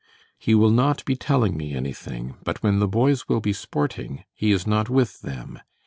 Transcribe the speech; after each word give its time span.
He 0.39 0.55
will 0.55 0.71
not 0.71 1.05
be 1.05 1.15
telling 1.15 1.55
me 1.55 1.75
anything, 1.75 2.33
but 2.43 2.63
when 2.63 2.79
the 2.79 2.87
boys 2.87 3.29
will 3.29 3.39
be 3.39 3.53
sporting, 3.53 4.23
he 4.33 4.49
is 4.51 4.65
not 4.65 4.89
with 4.89 5.21
them. 5.21 5.59